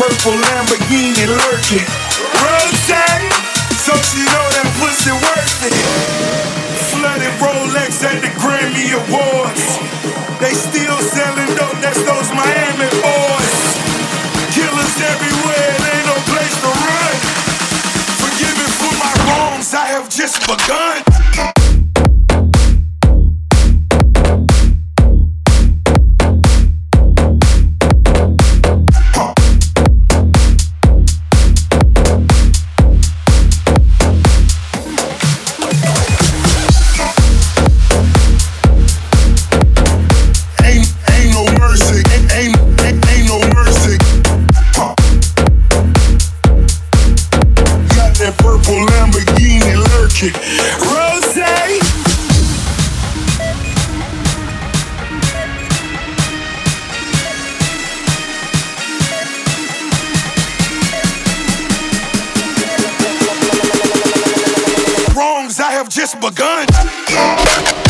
[0.00, 1.84] purple Lamborghini lurking.
[2.40, 2.88] Rose,
[3.84, 5.76] so she know that pussy worth it.
[6.88, 9.64] Flooded Rolex at the Grammy Awards.
[10.40, 13.56] They still selling dope, that's those Miami boys.
[14.56, 17.14] Killers everywhere, it ain't no place to run.
[18.24, 21.09] Forgive me for my wrongs, I have just begun.
[65.50, 67.89] times I have just begun.